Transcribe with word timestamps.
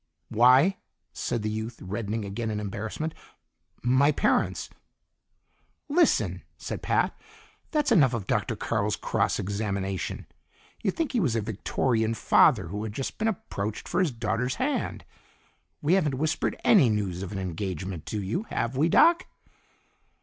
"Why," 0.29 0.77
said 1.13 1.43
the 1.43 1.49
youth, 1.51 1.79
reddening 1.79 2.25
again 2.25 2.49
in 2.49 2.59
embarrassment, 2.59 3.13
"my 3.83 4.11
parents" 4.11 4.67
"Listen!" 5.89 6.41
said 6.57 6.81
Pat. 6.81 7.15
"That's 7.69 7.91
enough 7.91 8.15
of 8.15 8.25
Dr. 8.25 8.55
Carl's 8.55 8.95
cross 8.95 9.37
examination. 9.37 10.25
You'd 10.81 10.95
think 10.95 11.11
he 11.11 11.19
was 11.19 11.35
a 11.35 11.41
Victorian 11.41 12.15
father 12.15 12.69
who 12.69 12.83
had 12.83 12.93
just 12.93 13.19
been 13.19 13.27
approached 13.27 13.87
for 13.87 13.99
his 13.99 14.09
daughter's 14.09 14.55
hand. 14.55 15.05
We 15.83 15.93
haven't 15.93 16.17
whispered 16.17 16.59
any 16.63 16.89
news 16.89 17.21
of 17.21 17.31
an 17.31 17.37
engagement 17.37 18.07
to 18.07 18.23
you, 18.23 18.47
have 18.49 18.75
we, 18.75 18.89
Doc?" 18.89 19.27